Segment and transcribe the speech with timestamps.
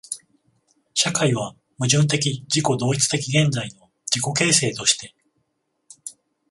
[0.95, 5.13] 社会は矛盾的自己同一的現在の自己形成として、